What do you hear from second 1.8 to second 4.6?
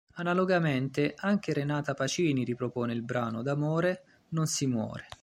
Pacini ripropone il brano "D'amore non